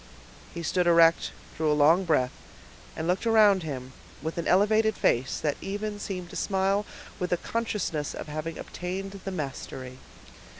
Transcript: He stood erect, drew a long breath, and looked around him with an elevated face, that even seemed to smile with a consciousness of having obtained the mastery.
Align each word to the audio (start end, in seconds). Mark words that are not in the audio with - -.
He 0.51 0.63
stood 0.63 0.87
erect, 0.87 1.29
drew 1.55 1.71
a 1.71 1.77
long 1.77 2.05
breath, 2.05 2.31
and 2.95 3.05
looked 3.07 3.27
around 3.27 3.61
him 3.61 3.93
with 4.23 4.39
an 4.39 4.47
elevated 4.47 4.95
face, 4.95 5.39
that 5.39 5.57
even 5.61 5.99
seemed 5.99 6.31
to 6.31 6.35
smile 6.35 6.87
with 7.19 7.31
a 7.31 7.37
consciousness 7.37 8.15
of 8.15 8.27
having 8.27 8.57
obtained 8.57 9.21
the 9.25 9.29
mastery. 9.31 9.99